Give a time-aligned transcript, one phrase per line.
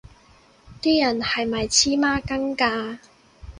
[0.81, 2.97] 啲人係咪黐孖筋㗎